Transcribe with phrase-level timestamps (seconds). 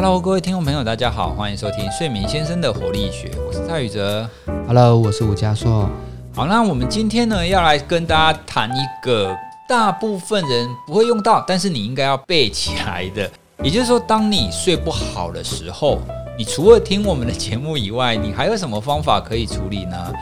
[0.00, 4.30] Hello，各位听众朋友，大家好，欢迎收听睡眠先生的活力学，我是蔡宇哲。
[4.68, 5.90] Hello，我是吴家硕。
[6.32, 9.36] 好，那我们今天呢，要来跟大家谈一个
[9.68, 13.28] 大部分人不会用到，但是你应该要背起来的。
[13.64, 15.98] 也就是说，当你睡不好的时候，
[16.38, 20.12] 你除了听我们的节目以外，你还有什么方法可以处理呢？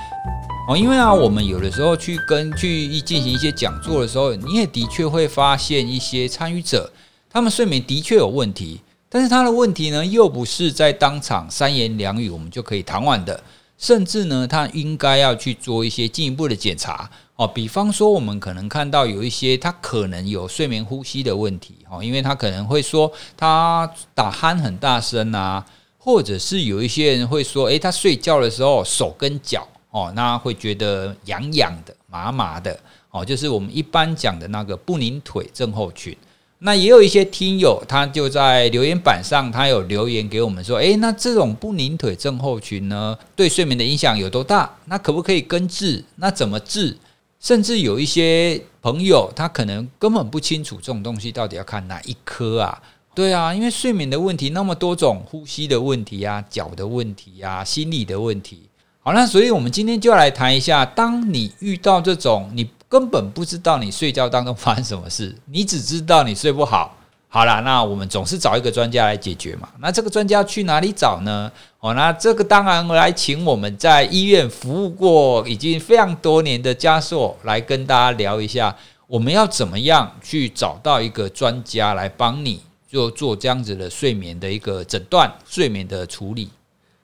[0.71, 6.91] 哦，因为啊，我们有的时候去跟去进行一些讲座的时候，你也的确会发现一些参与者，
[7.31, 8.81] 他们睡眠的确有问题，
[9.17, 13.43] 但是他的问题呢，又不是在当场三言两语我们就可以谈完的，
[13.79, 17.49] 甚至呢，他应该要去做一些进一步的检查哦。
[17.49, 25.65] 比方说，我们可能看到有一些他可能有睡眠呼吸的问题哦，因为他可能会说他打鼾很大声啊，
[25.97, 29.67] 或者是有一些人会说，诶，他睡觉的时候手跟脚。
[29.93, 32.79] 哦，那会觉得痒痒的、麻麻的，
[33.11, 36.15] 哦，就是我们一般讲的那个不宁腿症候群。
[36.61, 44.75] 那也有一些听友，他就在留言板上，他有留言给我们说，诶，那这种不宁腿症候群呢，对睡眠的影响有多大？
[44.87, 46.03] 那可不可以根治？
[46.17, 46.97] 那怎么治？
[47.39, 52.81] 甚至有一些朋友，他可能根本不清楚这种东西到底要看哪一科啊？
[53.15, 58.63] 对啊，因为睡眠的问题那么多种，呼吸的问题啊，脚的问题啊，心理的问题。
[59.01, 66.97] 好，那所以我们今天就要来谈一下，当你遇到这种你根本不知道你睡觉当中发生什么事， 你只知道你睡不好。
[67.29, 69.69] 好啦，那我们总是找一个专家来解决嘛。
[69.81, 71.51] 那这个专家去哪里找呢？
[71.81, 78.75] 哦，那这个当然来请我们在医院服务过已经非常多年的家硕来跟大家聊一下，
[79.07, 86.49] 我们要怎么样去找到一个专家来帮你就做这样子的睡眠的一个诊断、睡眠的处理。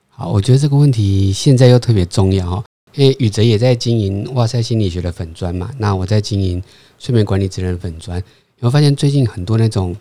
[0.08, 6.62] 好，我觉得这个问题现在又特别重要哈，因为宇哲也在经营哇塞心理学的粉砖嘛，那我在经营
[6.98, 8.22] 睡眠管理职能粉砖，
[8.58, 9.96] 你会发现最近很多那种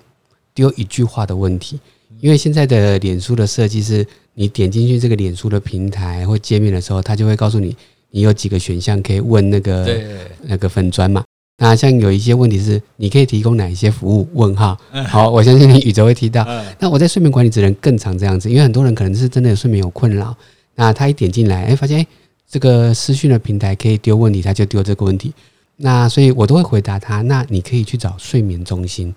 [0.54, 1.80] 丢一句话的问题，
[2.20, 7.76] 因为现在的脸书的设计是，你点进去这个脸书的平台或界面的时候，它就会告诉你，
[8.10, 10.02] 你有几个选项可以问那个，
[10.44, 11.24] 那个粉砖嘛。
[11.58, 14.28] 那像有一些问题是，你可以提供哪一些服务？
[14.34, 14.76] 问号。
[15.08, 16.44] 好，我相信你宇哲会提到。
[16.48, 20.36] 嗯，那我在睡眠管理职能更常这样子，因为很多人可能是真的有睡眠有困扰，
[20.74, 22.08] 那他一点进来，哎，发现哎，
[22.52, 25.34] 这个私讯的平台可以丢问题，他就丢这个问题。
[25.78, 29.16] 那所以我都会回答他，那你可以去找睡眠中心。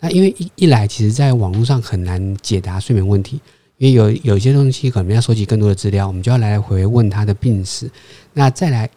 [0.00, 3.40] 那因为一一来，其实在网络上很难解答睡眠问题，
[3.78, 7.90] 因为有有些东西可能要收集更多的资料，我们就要来来回问他的病史。
[8.34, 8.90] 那再来，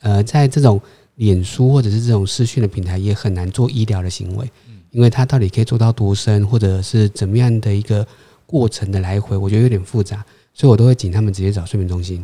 [0.00, 0.78] 呃，在这种
[1.14, 4.46] 脸书或者是这种视讯的平台，也很难做医疗的行为，
[4.90, 8.06] 因为他到底可以做到多深，或者是怎么样的一个
[8.44, 10.22] 过程的来回，我觉得有点复杂，
[10.52, 12.22] 所以我都会请他们直接找睡眠中心。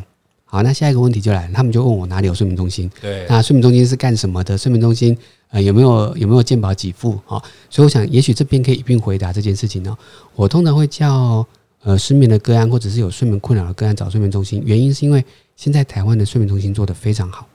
[0.51, 2.89] 好，那下一个问题就来了，他们就问我哪里有睡眠中心？
[2.99, 4.57] 对，那睡眠中心是干什么的？
[4.57, 5.15] 睡眠中心
[5.49, 7.43] 呃有没有有没有健保给付啊、哦？
[7.69, 9.95] 所以我想，也许这边可以一并回答这件事情呢、
[10.33, 11.45] 我通常会叫
[11.83, 15.23] 呃失眠的个案，或者是有睡眠困扰的个案找睡眠中心，原因是因为
[15.55, 17.47] 现在台湾的睡眠中心做得非常好。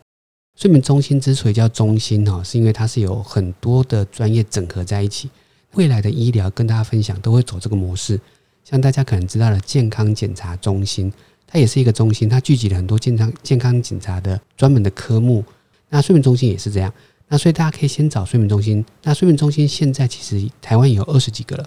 [0.56, 5.28] 睡眠中心之所以叫中心哈，是因为它是有很多的专业整合在一起。
[5.72, 8.20] 未来的医疗跟大家分享都会走这个模式，
[8.62, 11.12] 像大家可能知道的健康检查中心，
[11.54, 15.44] 它也是一个中心，它聚集了很多健康健康检查的专门的科目。
[15.88, 16.92] 那睡眠中心也是这样，
[17.28, 18.84] 那所以大家可以先找睡眠中心。
[19.04, 21.64] 那睡眠中心现在其实台湾也有二十几个了。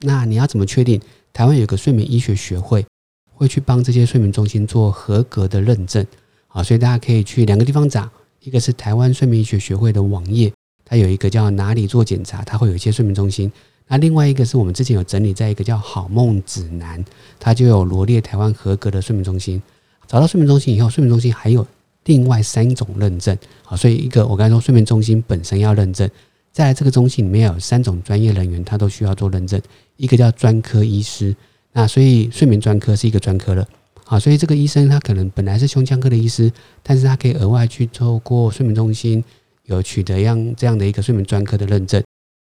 [0.00, 1.00] 那你要怎么确定？
[1.32, 2.84] 台湾有个睡眠医学学会
[3.32, 6.06] 会去帮这些睡眠中心做合格的认证。
[6.46, 8.10] 好，所以大家可以去两个地方找，
[8.42, 10.52] 一个是台湾睡眠医学学会的网页，
[10.84, 13.50] 它有一个叫哪里做检查，它会有一些睡眠中心。
[13.90, 17.04] 那另外一个是我们之前有整理在一个叫好梦指南，
[17.40, 19.60] 它就有罗列台湾合格的睡眠中心。
[20.06, 21.66] 找到睡眠中心以后，睡眠中心还有
[22.04, 23.36] 另外三种认证。
[23.64, 26.08] 好，所以一个我刚才说睡眠中心本身要认证，
[26.52, 29.60] 在这个中心里面有三种专业人员，他都需要做认证。
[29.96, 31.34] 一个叫专科医师，
[31.72, 33.66] 那所以睡眠专科是一个专科了。
[34.04, 36.52] 好，所以这个医生他可能本来是胸腔科的医师，
[36.84, 39.22] 但是他可以额外去透过睡眠中心
[39.64, 42.00] 有取得样这样的一个睡眠专科的认证。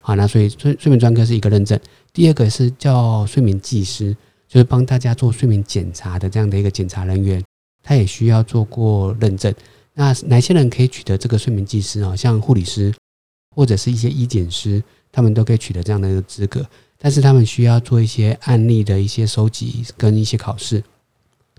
[0.10, 1.80] 啊，那所以睡睡眠专科是一个认证。
[2.12, 4.16] 第二个是叫睡眠技师，
[4.48, 7.44] 就是帮大家做睡眠检查的这样的一个检查人员，
[7.84, 9.54] 他也需要做过认证。
[9.94, 12.16] 那哪些人可以取得这个睡眠技师啊？
[12.16, 12.92] 像护理师
[13.56, 16.66] 或者是一些医检师，他们都可以取得这样的一个资格。
[16.98, 20.84] 但是他们需要做一些案例的一些收集跟一些考试。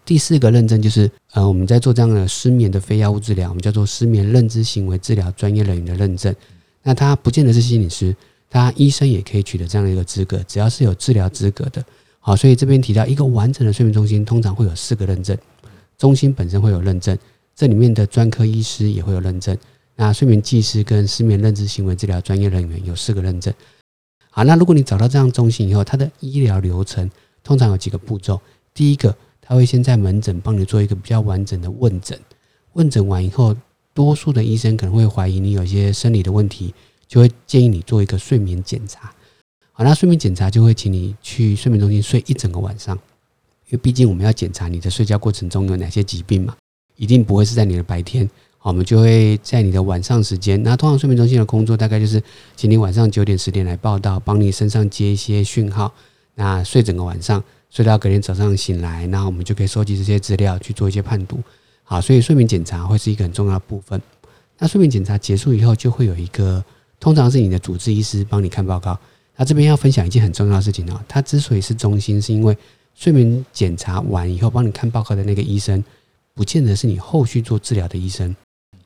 [0.04, 6.34] 第四个认证就是，呃，我们在做这样的失眠的非药物治疗，我们叫做失眠认知行为治疗专业人员的认证。
[6.82, 8.16] 那他不见得是心理师，
[8.50, 11.82] 他医生也可以取得这样的一个资格，只要是有治疗资格的。
[12.18, 15.38] 好，所以这边提到一个完整的睡眠中心，通常会有四个认证，
[15.96, 17.16] 中心本身会有认证，
[17.54, 19.56] 这里面的专科医师也会有认证。
[19.96, 23.54] 那睡眠技师跟失眠认知行为治疗专业人员有四个认证。
[24.30, 27.10] 好，那如果你找到这样中心以后，它的医疗流程
[27.42, 28.40] 通常有几个步骤。
[28.74, 32.18] 第一个，他会先在门诊帮你做一个比较完整的问诊，
[32.74, 33.56] 问诊完以后，
[33.92, 36.74] 多数的医生可能会怀疑你有一些生理的问题，
[37.10, 39.12] 就会建议你做一个睡眠检查。
[39.72, 42.94] 好，那睡眠检查就会请你去睡眠中心睡一整个晚上，
[43.66, 46.56] 因为毕竟我们要检查你的睡觉过程中有哪些疾病嘛，
[46.94, 48.30] 一定不会是在你的白天。
[48.58, 50.62] 好，我们就会在你的晚上时间。
[50.62, 52.22] 那通常睡眠中心的工作大概就是
[52.54, 55.92] 今天晚上九点十点来报道，帮你身上接一些讯号。
[56.36, 61.42] 那睡整个晚上，睡到隔天早上醒来，那我们就可以收集这些资料去做一些判读。
[61.82, 64.00] 好，所以睡眠检查会是一个很重要的部分。
[64.58, 66.62] 那睡眠检查结束以后，就会有一个
[67.00, 68.96] 通常是你的主治医师帮你看报告。
[69.36, 72.54] 那这边要分享一件很重要的事情哦，它之所以是中心，是因为
[72.94, 75.82] 睡眠检查完以后帮你看报告的那个医生，
[76.34, 78.36] 不见得是你后续做治疗的医生。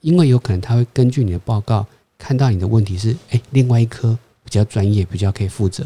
[0.01, 1.85] 因为有可能他会根据你的报告
[2.17, 5.85] 看到你的问题是，哎，另外一科比较专业，比较可以负责。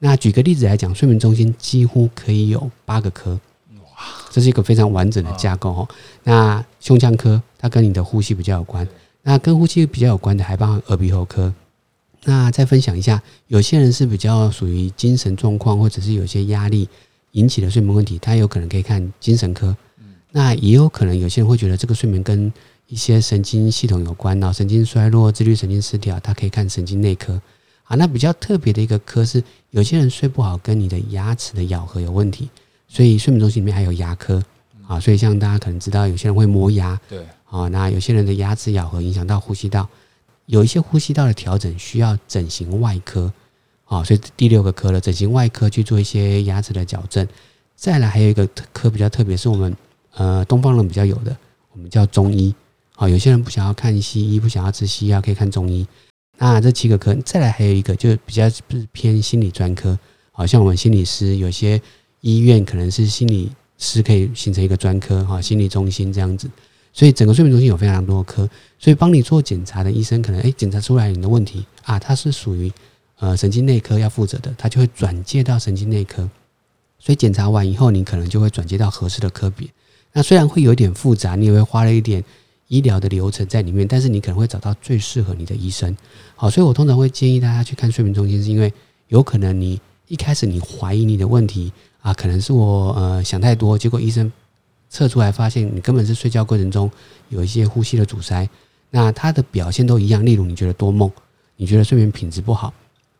[0.00, 3.38] 那举个例子来讲，睡眠中心几乎可以有八个科，
[3.74, 5.88] 哇，这是一个非常完整的架构哦。
[6.24, 8.88] 那胸腔科它跟你的呼吸比较有关，
[9.22, 11.54] 那跟呼吸比较有关的还包含耳鼻喉科。
[12.24, 16.88] 那再分享一下，有些人是比较属于精神状况或者是有些压力
[17.32, 19.76] 引起的睡眠问题，他有可能可以看精神科。
[20.30, 22.52] 那也有可能有些人会觉得这个睡眠跟
[22.86, 27.40] 一些神经系统有关，脑神经衰弱、自律神经失调，他可以看神经内科。
[27.84, 32.50] 啊，那比较特别的一个科是，有些人睡不好，跟你的牙齿的咬合有问题，
[32.86, 34.42] 所以睡眠中心里面还有牙科。
[34.86, 39.86] 啊，所以像大家可能知道，有些人会磨牙，对，啊，那有些人的牙齿咬合影响到呼吸道，
[40.48, 43.32] 有一些呼吸道的调整需要整形外科。
[43.84, 47.26] 啊，所以第六个科了，整形外科去做一些牙齿的矫正。
[47.74, 49.74] 再来还有一个科比较特别，是我们
[50.12, 51.34] 呃东方人比较有的，
[51.72, 52.54] 我们叫中医。
[52.96, 55.86] 啊，有些人不想要看西医，不想要吃西药，可以看中医。
[56.36, 58.60] 那这七个科，再来还有一个，就比较是
[58.92, 59.98] 偏心理专科。
[60.32, 61.80] 好像我们心理师，有些
[62.20, 66.50] 医院可能是心理师可以形成一个专科，哈，心理中心这样子。
[66.98, 72.72] 所以整个睡眠中心有非常多科，所以帮你做检查的医生，可能诶检查出来你的问题啊，他是属于
[73.20, 76.28] 呃神经内科要负责的，他就会转介到神经内科。
[76.98, 79.68] 所以检查完以后，你可能就会转接到合适的科别。
[80.12, 82.24] 那虽然会有一点复杂，你也会花了一点。
[82.66, 85.96] 医疗的流程在里面，但是你可能会找到最适合你的医生。
[86.36, 88.70] 好，所以我通常会建议大家去看睡眠中心，是因为
[89.06, 91.72] 有可能你一开始你怀疑你的问题
[92.02, 94.30] 啊，可能是我呃想太多，结果医生
[94.88, 96.90] 测出来发现你根本是睡觉过程中
[97.28, 98.48] 有一些呼吸的阻塞。
[98.90, 101.10] 那他的表现都一样，例如你觉得多梦，
[101.56, 102.72] 你觉得睡眠品质不好，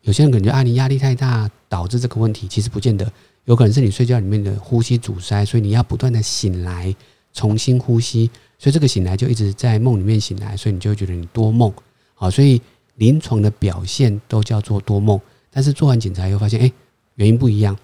[0.02, 3.12] 有些人感觉啊你压力太大导致这个问题，其实不见得，
[3.44, 6.94] 有可能是你睡觉里面的呼吸阻塞，所以你要不断的醒来
[7.34, 8.30] 重新呼吸。
[8.58, 11.72] 所以这个醒来就一直在梦里面醒来，所以你就会觉得你多梦，
[12.14, 12.60] 好，所以
[12.96, 15.20] 临床的表现都叫做多梦，
[15.50, 16.72] 但是做完检查又发现，哎，
[17.16, 17.76] 原因不一样，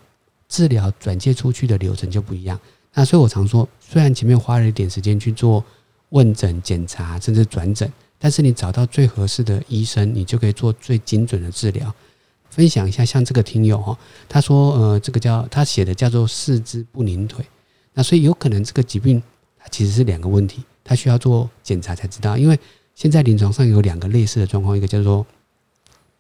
[0.48, 2.58] 治疗转介出去的流程就不一样。
[2.94, 5.62] 那所以我常说，虽然前面花了一点时间去做
[6.10, 11.92] 问诊、检查，甚至转诊，但是你找到最合适的医生，你就可以做最精准的治疗。
[12.50, 13.98] 分享一下，像这个听友哈，
[14.28, 17.44] 他说，呃，这个叫他写的叫做四肢不拧腿，
[17.94, 19.20] 那所以有可能这个疾病
[19.58, 19.68] 它。
[19.68, 22.36] 其实是两个问题，他需要做检查才知道。
[22.36, 22.56] 因为
[22.94, 25.26] 现在临床上有两个类似的状况，一个叫做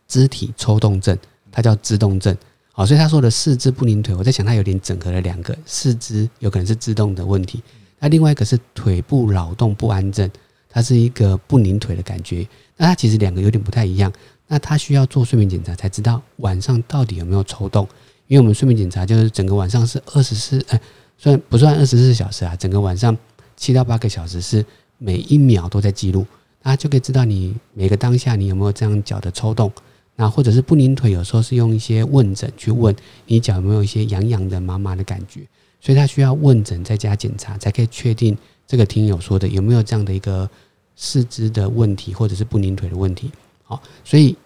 [0.08, 1.16] 肢体抽动症，
[1.52, 2.36] 它叫自动症。
[2.76, 7.62] 好，所以他说的四肢不拧腿，我在想他有点整合了两个，四肢有可能是自动的问题，
[8.00, 10.28] 那另外一个是腿部劳动不安症，
[10.68, 12.44] 它是一个不拧腿的感觉。
[12.76, 14.12] 那它其实两个有点不太一样。
[14.48, 17.88] 那他需要做睡眠检查才知道晚上到底有没有抽动，
[18.26, 20.80] 因为我们睡眠检查就是整个晚上是二十四，哎，
[21.16, 22.56] 算不算二十四小时啊？
[22.56, 23.16] 整个晚上。
[23.56, 24.66] 七到八个小时是
[24.98, 26.26] 每一秒都在记录，
[26.64, 29.70] 那就可以知道你每个当下你有没有这样脚的抽动，
[30.16, 32.94] 那或者是不拧腿，有时候是用一些问诊去问
[33.26, 35.40] 你脚有没有一些痒痒的、麻麻的感觉，
[35.80, 40.48] 所以他需要问诊再加检查，才可以确定这个听友说的有没有这样的一个
[40.94, 43.30] 四肢的问题，或者是不拧腿的问题。
[43.64, 44.36] 好，所以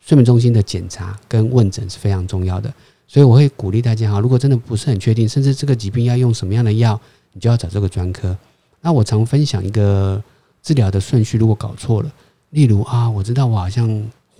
[0.00, 2.72] 睡眠中心的检查跟问诊是非常重要的，
[3.06, 6.98] 所以我会鼓励大家哈，如果真的不是很确定，甚至这个疾病要用什么样的药，
[7.34, 8.34] 你就要找这个专科。
[8.80, 10.22] 那我常分享一个
[10.62, 12.10] 治疗的顺序，如果搞错了，
[12.50, 13.86] 例如啊，我知道我好像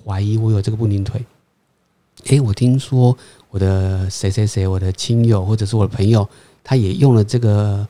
[0.09, 1.23] 怀疑我有这个不宁腿，
[2.25, 3.15] 诶，我听说
[3.51, 6.27] 我的谁谁谁，我的亲友或者是我的朋友，
[6.65, 7.87] 他也用了这个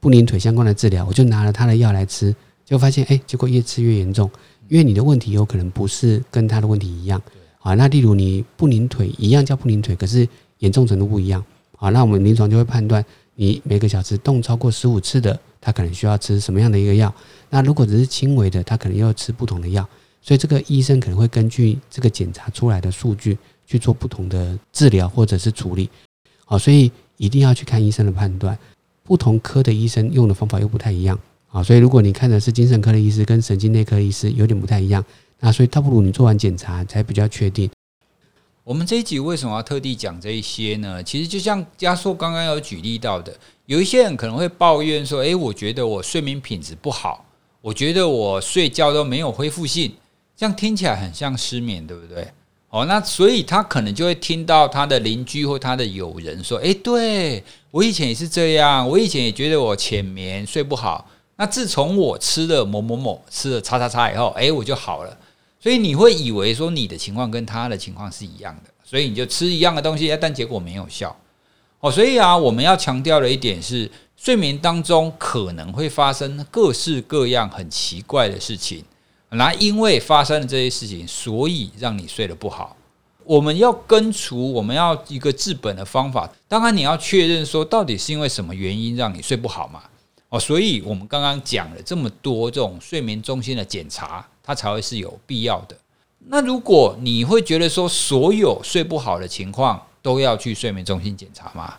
[0.00, 4.28] 不宁腿相关的治疗，我就拿了他的药来吃，就发现诶，结果越吃越严重，
[4.68, 7.22] 因为你的问题有可能不是跟他的问题一样，
[7.60, 10.28] 啊，那例如你不宁腿一样叫不宁腿，可是
[10.58, 11.44] 严重程度不一样，
[11.76, 13.04] 啊，那我们临床就会判断
[13.36, 15.38] 你每个小时动超过十五次的。
[15.64, 17.14] 他可能需要吃什么样的一个药？
[17.48, 19.88] 那如果只是轻微的，他可能要吃不同的药。
[20.22, 23.36] 所以这个医生可能会根据这个检查出来的数据
[23.66, 25.90] 去做不同的治疗或者是处理。
[26.44, 28.56] 好，所以一定要去看医生的判断。
[29.04, 35.04] 不同科的医生用的方法又不太一样啊，所以如果你看的是精神科的医师跟神经内科医师有点不太一样，
[35.40, 37.68] 那所以倒不如你做完检查才比较确定。
[38.62, 41.02] 我们这一集为什么要特地讲这一些呢？
[41.02, 43.36] 其实就像加硕刚刚有举例到的，
[43.66, 47.24] 有一些人可能会抱怨说：“诶，我觉得我睡眠品质不好，
[47.60, 49.92] 我觉得我睡觉都没有恢复性。”
[50.42, 52.26] 这样听起来很像失眠，对不对？
[52.70, 61.08] 哦，那所以他可能就会听到他的邻居或他的友人说：“诶，对我以前也是这样，我以前也觉得我浅眠睡不好。
[61.36, 65.16] 那自从我吃了某某某吃了叉叉叉以后，诶，我就好了。
[65.60, 71.16] 所以你会以为说你的情况跟他的情况是一样的，所以你就吃一样的东西，但结果没有效。
[71.78, 78.84] 哦，所以啊，我们要强调的一点是，睡眠当中可能会发生各式各样很奇怪的事情。”
[79.34, 82.76] 那因为发生了这些事情，所以让你睡得不好。
[83.24, 86.28] 我们要根除，我们要一个治本的方法。
[86.48, 89.82] 当然，你要确认说到底是因为什么原因让你睡不好嘛？
[90.28, 95.76] 哦，所以我们刚刚讲了这么多这种睡眠中心的检查，它才会是有必要的。
[96.26, 101.74] 那如果你会觉得说所有睡不好的情况都要去睡眠中心检查吗？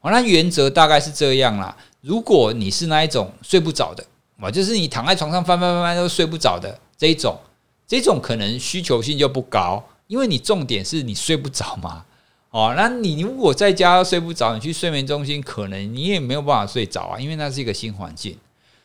[0.00, 1.76] 哦，那原则大概是这样啦。
[2.00, 4.04] 如果你是那一种睡不着的，
[4.40, 6.78] 哦，就是你躺在床上翻翻翻翻都睡不着的。
[6.96, 7.38] 这一种，
[7.86, 12.04] 这种可能需求性就不高，因为你重点是你睡不着嘛。
[12.50, 18.38] 哦，那你如果在家睡不着，你去睡眠中心，可能你也没有办法睡着啊，因为那是一个新环境。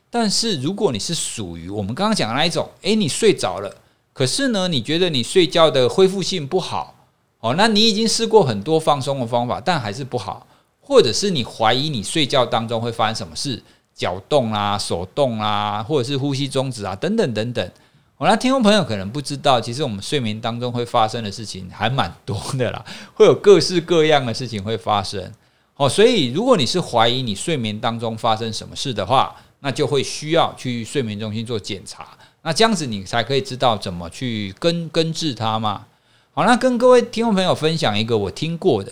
[0.09, 3.71] 但是如果你是属于我们刚刚讲的那一种，诶，你睡着了，
[4.11, 6.95] 可是呢，你觉得你睡觉的恢复性不好，
[7.41, 10.47] 哦，那你已经试过很多放松的方法，但还是不好，
[10.81, 13.61] 或者是你怀疑你睡觉当中会发生什么事，
[13.93, 17.71] 脚动啦、手动啦，或者是呼吸中止啊，等等等等。
[18.19, 25.31] 我那听众朋友可能不知道，其实我们睡眠当中会发生的事情还蛮多的啦，会有各式各样的事情会发生。
[25.77, 32.09] 哦，所以如果你是怀疑你睡眠当中发生什么事的话，那就会需要去睡眠中心做检查。
[32.41, 35.85] 那这样子你才可以知道怎么去根根治它嘛。
[36.33, 38.91] 好，那跟各位听众朋友分享一个我听过的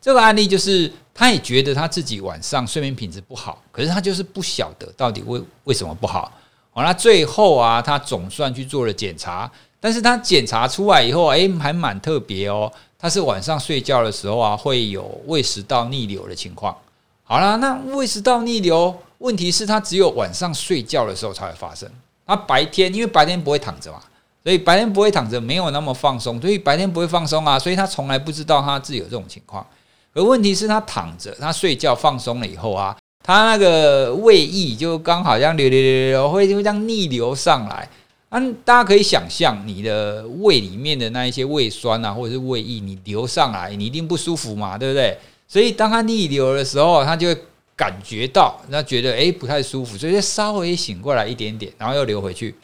[0.00, 6.32] 这个案例，就是他也觉得他自己晚上睡眠品质不好，可是他就是不晓得到底为为什么不好。
[6.76, 12.70] 好，那最后啊，他总算去做了检查，但是他检查出来以后，哎，还蛮特别哦。
[12.98, 16.76] 他是晚上睡觉的时候啊，会有胃食道逆流的情况。
[17.22, 21.88] 好了，那胃食道逆流，问题是他只有晚上睡觉的时候才会发生。
[22.26, 24.00] 他白天因为白天不会躺着嘛，
[24.42, 29.64] 所以白天不会躺着，没有那么放松，所以白天不会放松啊，所以他从来不知道他自己有这种情况。
[30.12, 32.96] 而问题是，他躺着，他睡觉放松了以后啊。
[33.26, 37.88] 他那个胃液就刚好这样流流流流，会会这样逆流上来。
[38.28, 45.16] 嗯，大家可以想象，你的胃里面的那一些胃酸啊，或者是胃液，你流上来，你一定不舒服嘛，对不对？
[45.48, 47.38] 所以当他逆流的时候，他就会
[47.74, 52.54] 感觉到，那觉得诶不太舒服，所以就稍微醒过来一点点，然后又流回去。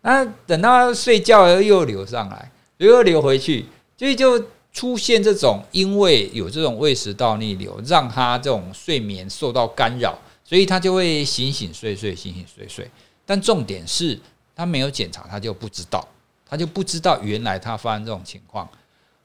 [0.00, 3.66] 那等到睡觉又又流上来，又流回去，
[3.98, 4.42] 所以就。
[4.76, 10.14] 出现这种，因为有这种胃食道逆流，让他这种睡眠受到干扰，
[10.44, 12.90] 所以他就会醒醒睡睡，醒醒睡睡。
[13.24, 14.20] 但重点是
[14.54, 16.06] 他没有检查，他就不知道，
[16.46, 18.68] 他就不知道原来他发生这种情况。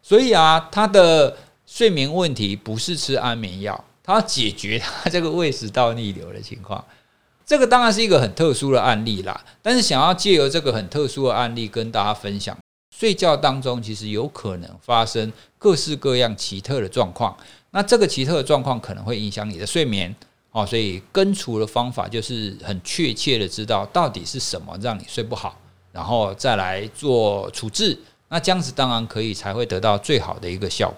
[0.01, 6.81] 所以啊，他的睡眠问题不是吃安眠药，他要解决他这个胃食道逆流的情况。
[7.45, 12.57] 这个当然是一个很特殊的案例啦，但是想要借由这个很特殊的案例跟大家分享。
[13.01, 17.35] 睡觉当中其实有可能发生各式各样奇特的状况，
[17.71, 20.15] 那这个奇特的状况可能会影响你的睡眠
[20.51, 25.57] 哦，所以根除的方法就是很确切的知道到底是什么让你睡不好，
[25.91, 27.97] 然后再来做处置，
[28.29, 30.97] 那这样子当然可以才会得到最好的一个效果。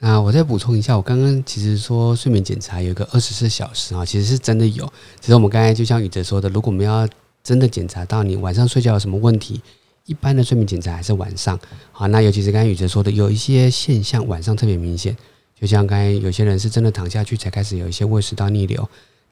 [0.00, 4.86] 那我再补充一下，我刚刚其实说睡眠检查有一个二十四小时啊，其实是真的有。
[5.18, 7.08] 其实我们刚才就像宇哲说的，如果我们要
[7.42, 9.60] 真的检查到你晚上睡觉有什么问题。
[10.06, 11.58] 一般的睡眠检查还是晚上，
[11.90, 15.16] 好，那尤其是刚才宇哲说的，有一些现象晚上特别明显，
[15.58, 18.86] 就像刚才有些人是真的躺下去才开始有一些胃食道逆流。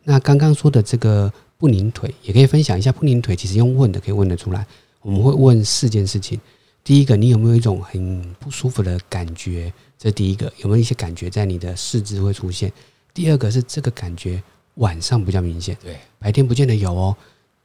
[0.05, 4.67] 那刚刚说的这个不拧腿，也可以分享一下，不拧腿其实用问的可以问得出来。
[5.03, 6.41] 我们会问四件事情：
[6.83, 9.71] 第一个，你有没有一种很不舒服的感觉？
[9.99, 12.73] 这第一个，有没有一些感觉在你的四肢会出现？
[13.13, 14.43] 第二个是这个感觉
[14.77, 17.15] 晚上比较明显，对，白天不见得有哦。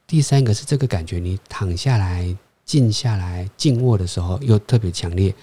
[0.06, 2.36] 第三个是这个感觉你躺下来。
[2.68, 5.34] 静下来、静卧的时候又特别强烈。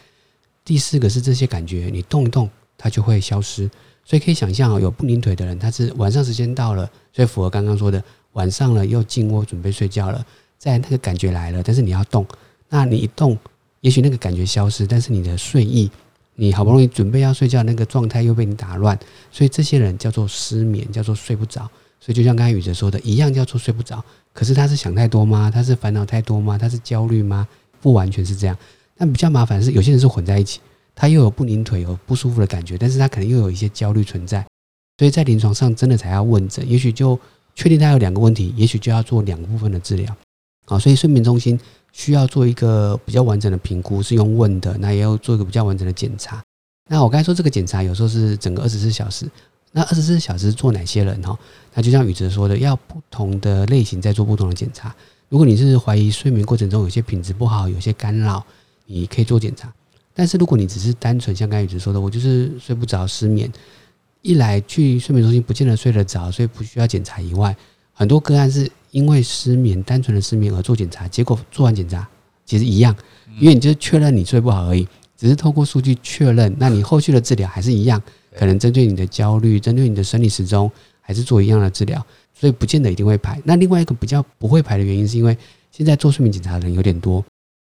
[0.63, 3.69] 第四个是这些感觉，你动一动它就会消失。
[4.07, 8.01] 所以可以想象哦，有不拧腿的人，他是晚上时间到了，所以符合刚刚说的，
[8.33, 10.23] 晚上了又静卧准备睡觉了，
[10.59, 12.23] 在那个感觉来了，但是你要动，
[12.69, 13.35] 那你一动，
[13.81, 15.89] 也许那个感觉消失，但是你的睡意
[16.35, 18.95] 你好不容易准备要睡觉，那个状态又被你打乱，
[19.31, 21.67] 所以这些人叫做失眠，叫做睡不着。
[21.99, 24.03] 所以就像刚才宇哲说的一样，叫做睡不着。
[24.33, 25.49] 可是他是想太多吗？
[25.49, 26.57] 他是烦恼太多吗？
[26.57, 27.47] 他是焦虑吗？
[27.81, 28.57] 不完全是这样。
[28.97, 30.59] 但比较麻烦是，有些人是混在一起，
[30.93, 34.45] 他又有不拧腿、有不舒服的感觉，但是他可能又有一些焦虑存在。
[34.97, 37.19] 所以在临床上真的才要问诊，也许就
[37.53, 40.15] 确定他有两个问题，也许就要做两个部分的治疗。
[40.65, 41.59] 好，所以睡眠中心
[41.91, 46.41] 需要做一个比较完整的评估，是用问的，那也要做一个比较完整的检查。
[46.89, 49.29] 那我刚才说这个检查有时候是整个二十四小时，
[49.75, 51.37] 那二十四小时做哪些人哈？
[51.73, 54.95] 那就像宇哲说的，要不同的类型在做不同的检查。
[55.27, 58.41] 如果你是怀疑睡眠过程中有些品质不好，有些干扰，
[58.85, 59.69] 你可以做检查。
[60.13, 63.51] 但是如果你只是单纯像刚才宇哲说的，我就是睡不着、失眠。
[64.21, 67.19] 一来去睡眠中心不见得睡得着，所以不需要检查。
[67.19, 67.53] 以外，
[67.91, 72.07] 很多个案是因为失眠，单纯的失眠而做检查，结果做完检查
[72.45, 72.95] 其实一样，
[73.41, 78.01] 因为你就是确认你睡不好而已，只是透过数据确认，那你后续的治疗还是一样，
[78.37, 83.41] 可能针对你的焦虑，针对你的生理时钟，还是做一样的治疗，所以不见得一定会排。
[83.43, 85.37] 那另外一个比较不会排的原因，是因为
[85.71, 87.23] 现在做睡眠检查的人有点多，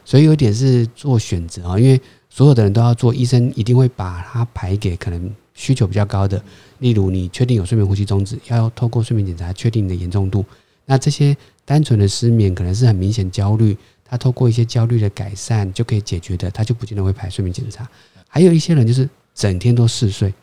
[0.04, 5.32] 所以有点是做选择啊，因为所有的人都要做，医生一定会把它排给可能。
[5.58, 6.44] 需求比较高的，
[6.80, 10.44] 例如你确定有睡眠呼吸中止，要透过睡眠检查确定你的严重度。
[10.86, 17.90] 那这些单纯的失眠可能是很明显焦虑，他透过一些焦虑的改善就可以解决的，他就不见得会排睡眠检查。
[18.28, 20.34] 还有一些人就是整天都嗜睡，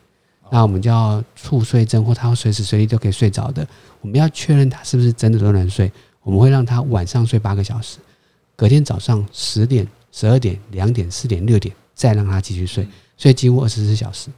[0.55, 3.67] 那我们叫猝睡症，或他随时随地都可以睡着的，
[4.03, 5.91] 我们要确认他是不是真的都能睡，
[6.23, 7.97] 我们会让他晚上睡八个小时，
[8.55, 14.29] 隔天早上十点、十二点、两点、四点、六点再让他继续睡，睡几乎二十四小时。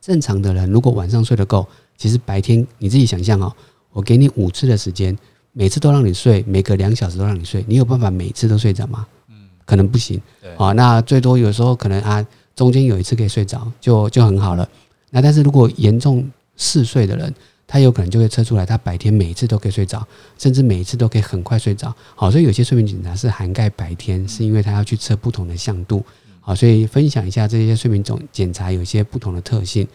[0.00, 1.64] 正常的人如果晚上睡得够，
[1.96, 3.54] 其实白天你自己想象哦，
[3.92, 5.16] 我给你五次的时间，
[5.52, 9.06] 每次都让你睡，每隔两小时都让你睡，你有办法每次都睡着吗？
[9.28, 10.20] 嗯，可能不行。
[10.42, 14.68] 对，啊，那最多有时候可能啊，中间有一次可以睡着，就就很好了。
[15.10, 17.34] 那但是如果严重嗜睡的人，
[17.66, 20.06] 他有可能就会测出来，他白天每一次都可以睡着，
[20.38, 21.94] 甚至每一次都可以很快睡着。
[22.14, 26.04] 好，所以有些睡眠检查是涵盖白天，是因为他要去测不同的向度。
[26.40, 29.86] 好，所以分享一下这些睡眠总检查有些不同的特性。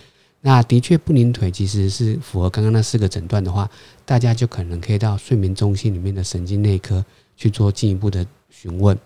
[0.41, 3.69] 那的确不拧腿其实是符合刚刚那四个诊断的话，
[4.05, 7.03] 大家就可能可以到睡眠中心里面的神经内科
[7.35, 8.97] 去做进一步的询问。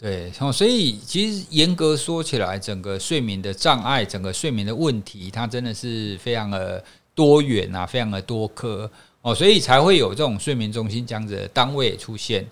[0.00, 6.82] 对，所以其实严格说起来，整个睡眠的障碍，整个睡眠的问题，它真的是非常的
[7.14, 12.42] 多元啊，非常的多科哦，所以才会有这种睡眠中心这样子的单位出现。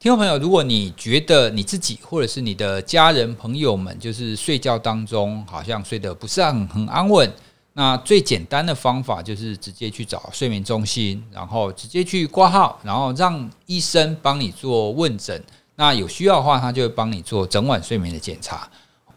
[0.00, 7.32] 听众朋友，如果你觉得你自己或者是你的家人朋友们，就是睡觉当中好像睡得不是很很安稳，
[7.74, 15.40] 那最简单的方法就是直接去找睡眠中心，然后直接去挂号，然后让医生帮你做问诊。
[15.80, 18.68] 那有需要的话，他就会帮你做整晚睡眠的检查，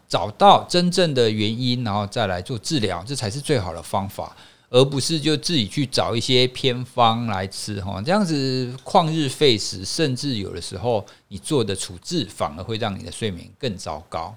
[0.08, 4.34] 找到真正的原因，然后再来做治疗，这才是最好的方法。
[4.70, 14.34] 而不是就自己去找一些偏方来吃哈，这样子旷日费时，甚至有的时候你做的处置反而会让你的睡眠更糟糕。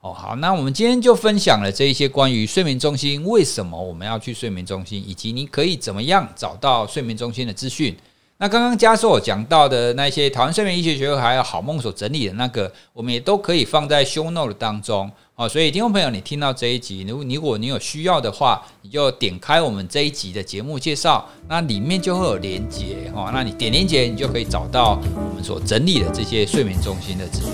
[0.00, 7.94] 哦，好，那我们今天就分享了这一些关于睡眠中心为什么我们要去睡眠中心，以及你可以怎么样找到睡眠中心的资讯。
[8.40, 15.10] 那刚刚加硕讲到的那些台湾睡眠医学学会还有好梦所整理的那个，我们也都可以放在 show note 当中。
[15.34, 27.52] 哦，所以听众朋友，你听到这一集，如果如果你有需要的话，你就点开我们这一集的节目介绍，那里面就会有连接哦，那你点连接，你就可以找到我们所整理的这些睡眠中心的资讯。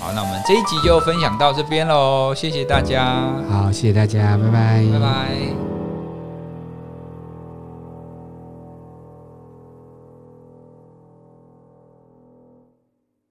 [0.00, 3.32] 好，那我们这一集就分享到这边喽，谢谢大家。
[3.50, 5.73] 好，谢谢大家，拜拜，拜拜。